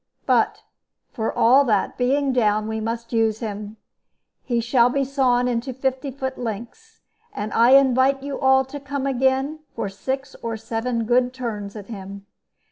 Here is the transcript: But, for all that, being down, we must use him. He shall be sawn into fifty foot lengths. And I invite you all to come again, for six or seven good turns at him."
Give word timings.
But, 0.25 0.63
for 1.11 1.31
all 1.31 1.63
that, 1.65 1.95
being 1.95 2.33
down, 2.33 2.67
we 2.67 2.79
must 2.79 3.13
use 3.13 3.37
him. 3.39 3.77
He 4.43 4.59
shall 4.59 4.89
be 4.89 5.03
sawn 5.03 5.47
into 5.47 5.73
fifty 5.75 6.09
foot 6.09 6.39
lengths. 6.39 7.01
And 7.35 7.53
I 7.53 7.73
invite 7.75 8.23
you 8.23 8.39
all 8.39 8.65
to 8.65 8.79
come 8.79 9.05
again, 9.05 9.59
for 9.75 9.89
six 9.89 10.33
or 10.41 10.57
seven 10.57 11.03
good 11.05 11.35
turns 11.35 11.75
at 11.75 11.85
him." 11.85 12.25